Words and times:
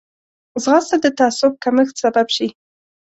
ځغاسته 0.63 0.95
د 1.01 1.05
تعصب 1.17 1.51
کمښت 1.63 1.95
سبب 2.03 2.27
شي 2.35 2.47